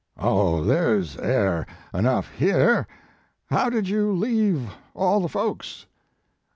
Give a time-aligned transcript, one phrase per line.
[0.17, 2.87] "Oh, there s air enough here.
[3.51, 5.85] How did you leave all the folks?"